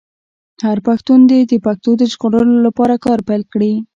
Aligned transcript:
هر 0.65 0.77
پښتون 0.87 1.19
دې 1.29 1.39
د 1.45 1.53
پښتو 1.65 1.91
د 1.97 2.03
ژغورلو 2.11 2.55
لپاره 2.67 2.95
کار 3.05 3.19
پیل 3.27 3.43
کړي. 3.53 3.73